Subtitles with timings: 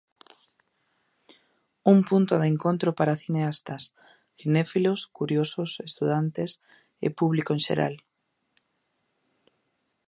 [1.91, 3.83] Un punto de encontro para cineastas,
[4.39, 6.51] cinéfilos, curiosos, estudantes
[7.05, 7.95] e público en xeral.